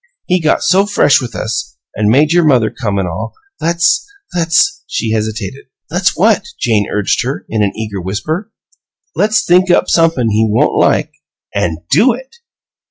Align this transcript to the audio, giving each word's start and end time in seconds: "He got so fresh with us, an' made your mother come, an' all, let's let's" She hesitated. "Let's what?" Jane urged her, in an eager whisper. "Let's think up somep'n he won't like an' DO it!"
"He 0.25 0.39
got 0.39 0.63
so 0.63 0.87
fresh 0.87 1.21
with 1.21 1.35
us, 1.35 1.77
an' 1.95 2.09
made 2.09 2.33
your 2.33 2.43
mother 2.43 2.71
come, 2.71 2.97
an' 2.97 3.05
all, 3.05 3.33
let's 3.59 4.03
let's" 4.33 4.81
She 4.87 5.11
hesitated. 5.11 5.65
"Let's 5.91 6.17
what?" 6.17 6.47
Jane 6.59 6.87
urged 6.91 7.21
her, 7.23 7.45
in 7.49 7.61
an 7.61 7.71
eager 7.75 8.01
whisper. 8.01 8.51
"Let's 9.15 9.45
think 9.45 9.69
up 9.69 9.91
somep'n 9.91 10.31
he 10.31 10.43
won't 10.49 10.73
like 10.75 11.11
an' 11.53 11.83
DO 11.91 12.13
it!" 12.13 12.37